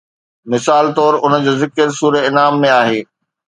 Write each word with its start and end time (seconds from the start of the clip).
مثال 0.51 0.85
طور 0.99 1.13
ان 1.25 1.33
جو 1.49 1.53
ذڪر 1.65 1.87
سوره 2.01 2.21
انعام 2.33 2.53
۾ 2.67 2.75
آهي 2.81 3.01